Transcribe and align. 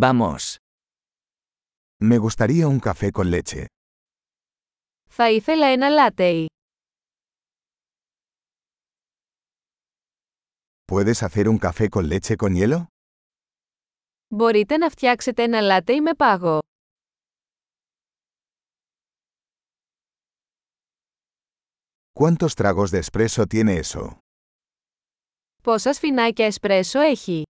Vamos. 0.00 0.57
Me 1.99 2.17
gustaría 2.17 2.65
un 2.67 2.79
café 2.79 3.11
con 3.11 3.29
leche. 3.29 3.65
Θα 5.09 5.29
ήθελα 5.29 5.67
ένα 5.67 5.89
λάτεϊ. 5.89 6.45
¿Puedes 10.85 11.23
hacer 11.23 11.47
un 11.49 11.57
café 11.57 11.89
con 11.89 12.07
leche 12.07 12.35
con 12.37 12.53
hielo? 12.55 12.85
Μπορείτε 14.27 14.77
να 14.77 14.89
φτιάξετε 14.89 15.43
ένα 15.43 15.61
λάτεϊ 15.61 16.01
με 16.01 16.13
πάγο. 16.15 16.59
¿Cuántos 22.19 22.55
tragos 22.55 22.91
de 22.91 22.99
espresso 22.99 23.45
tiene 23.47 23.77
eso? 23.83 24.17
Πόσα 25.63 25.93
σφινάκια 25.93 26.45
εσπρέσο 26.45 26.99
έχει. 26.99 27.43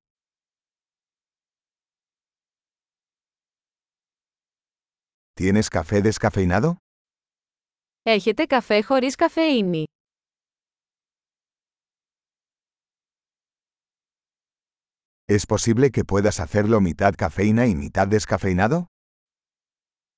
¿Tienes 5.40 5.68
café 5.68 6.00
descafeinado? 6.02 6.76
Έχετε 8.02 8.44
καφέ 8.44 8.82
χωρίς 8.82 9.14
καφεΐνη. 9.14 9.84
¿Es 15.28 15.44
posible 15.46 15.90
que 15.90 16.04
puedas 16.04 16.40
hacerlo 16.40 16.80
mitad 16.80 17.14
cafeína 17.16 17.66
y 17.66 17.74
mitad 17.74 18.08
descafeinado? 18.08 18.84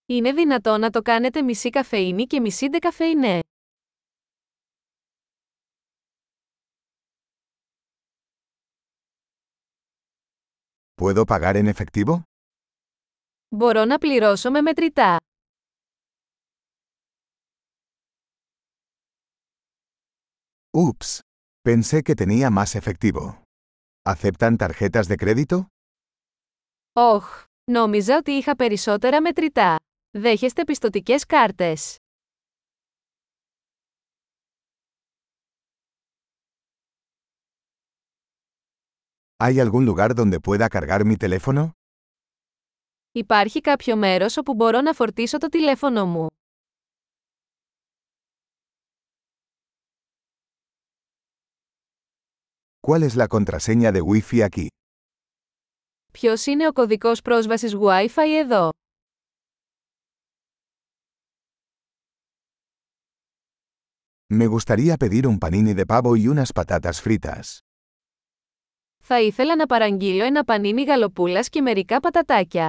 Είναι 0.06 0.32
δυνατό 0.32 0.78
να 0.78 0.90
το 0.90 1.02
κάνετε 1.02 1.42
μισή 1.42 1.70
καφεΐνη 1.70 2.26
και 2.26 2.40
μισή 2.40 2.68
ντεκαφεϊνέ. 2.68 3.40
¿Puedo 11.00 11.24
pagar 11.26 11.56
en 11.56 11.66
efectivo? 11.68 12.22
Μπορώ 13.52 13.84
να 13.84 13.98
πληρώσω 13.98 14.50
με 14.50 14.60
μετρητά. 14.60 15.16
Ups. 20.72 21.20
Pensé 21.62 22.02
que 22.02 22.14
tenía 22.14 22.50
más 22.50 22.74
efectivo. 22.74 23.42
¿Aceptan 24.06 24.56
tarjetas 24.56 25.08
de 25.08 25.16
crédito? 25.16 25.66
Όχ, 26.92 27.44
νόμιζα 27.70 28.16
ότι 28.16 28.30
είχα 28.30 28.56
περισσότερα 28.56 29.20
μετρητά. 29.20 29.76
Δέχεστε 30.10 30.64
πιστοτικές 30.64 31.26
κάρτες. 31.26 31.96
¿Hay 39.40 39.60
algún 39.60 39.84
lugar 39.86 40.14
donde 40.14 40.40
pueda 40.40 40.68
cargar 40.68 41.04
mi 41.04 41.16
teléfono? 41.16 41.72
Υπάρχει 43.15 43.61
κάποιο 43.61 43.95
μέρος 43.95 44.37
όπου 44.37 44.53
μπορώ 44.53 44.81
να 44.81 44.93
φορτίσω 44.93 45.37
το 45.37 45.47
τηλέφωνο 45.47 46.05
μου. 46.05 46.27
¿Cuál 52.87 53.03
es 53.03 53.15
la 53.15 53.27
contraseña 53.27 53.91
de 53.91 54.01
Wi-Fi 54.01 54.49
aquí? 54.49 54.67
Ποιος 56.11 56.45
είναι 56.45 56.67
ο 56.67 56.71
κωδικός 56.71 57.21
πρόσβασης 57.21 57.75
Wi-Fi 57.75 58.27
εδώ; 58.43 58.69
Me 64.39 64.47
gustaría 64.47 64.97
pedir 64.97 65.27
un 65.27 65.37
panini 65.39 65.73
de 65.73 65.85
pavo 65.85 66.15
y 66.15 66.27
unas 66.27 66.51
patatas 66.53 67.01
fritas. 67.01 67.57
Θα 69.03 69.21
ήθελα 69.21 69.55
να 69.55 69.65
παραγγείλω 69.65 70.23
ένα 70.23 70.43
πανίνι 70.43 70.83
γαλοπούλας 70.83 71.49
και 71.49 71.61
μερικά 71.61 71.99
πατατάκια. 71.99 72.67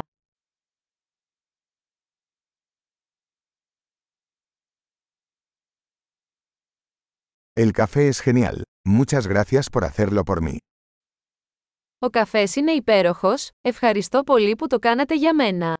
El 7.53 7.71
café 7.73 8.07
es 8.07 8.19
genial. 8.21 8.63
Muchas 8.87 9.27
gracias 9.27 9.69
por 9.69 9.83
hacerlo 9.83 10.23
por 10.23 10.41
mí. 10.41 10.57
Ο 11.99 12.09
καφές 12.09 12.55
είναι 12.55 12.71
υπέροχος, 12.71 13.49
ευχαριστώ 13.61 14.23
πολύ 14.23 14.55
που 14.55 14.67
το 14.67 14.79
κάνατε 14.79 15.15
για 15.15 15.35
μένα. 15.35 15.73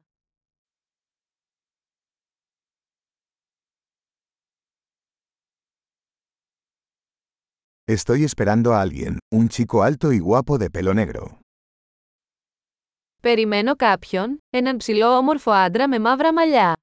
Estoy 7.86 8.24
esperando 8.24 8.74
a 8.74 8.82
alguien, 8.82 9.18
un 9.32 9.48
chico 9.50 9.82
alto 9.84 10.12
y 10.12 10.20
guapo 10.20 10.58
de 10.58 10.70
pelo 10.70 10.94
negro. 10.94 11.38
Περιμένω 13.22 13.76
κάποιον, 13.76 14.38
έναν 14.50 14.78
ψηλό 14.78 15.18
όμορφο 15.18 15.52
άντρα 15.52 15.88
με 15.88 16.00
μαύρα 16.00 16.34
μαλλιά. 16.34 16.74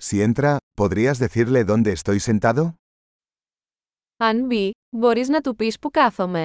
Si 0.00 0.22
entra, 0.22 0.58
¿podrías 0.76 1.18
decirle 1.18 1.64
dónde 1.64 1.92
estoy 1.92 2.20
sentado? 2.20 2.74
Αν 4.16 4.46
μπει, 4.46 4.70
μπορείς 4.96 5.28
να 5.28 5.40
του 5.40 5.56
πεις 5.56 5.78
που 5.78 5.90
κάθομαι. 5.90 6.44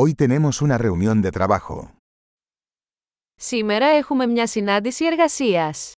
Hoy 0.00 0.14
tenemos 0.14 0.62
una 0.62 0.78
reunión 0.78 1.22
de 1.22 1.30
trabajo. 1.30 1.96
Σήμερα 3.34 3.86
έχουμε 3.86 4.26
μια 4.26 4.46
συνάντηση 4.46 5.04
εργασίας. 5.04 5.92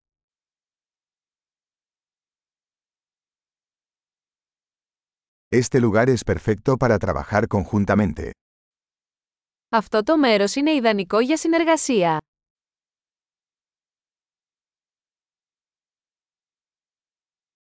Este 5.51 5.81
lugar 5.81 6.09
es 6.11 6.25
perfecto 6.25 6.77
para 6.77 6.99
trabajar 6.99 7.49
conjuntamente. 7.49 8.33
Αυτό 9.76 10.04
το 10.04 10.18
μέρος 10.18 10.56
είναι 10.56 10.72
ιδανικό 10.72 11.20
για 11.20 11.38
συνεργασία. 11.38 12.18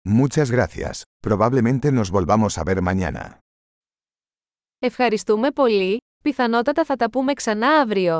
Muchas 0.08 0.50
gracias. 0.50 1.02
Probablemente 1.26 1.92
nos 1.92 2.10
volvamos 2.10 2.58
a 2.58 2.64
ver 2.64 2.82
mañana. 2.82 3.38
Ευχαριστούμε 4.78 5.50
πολύ, 5.50 5.98
πιθανότατα 6.22 6.84
θα 6.84 6.96
τα 6.96 7.10
πούμε 7.10 7.32
ξανά 7.32 7.80
αύριο. 7.80 8.18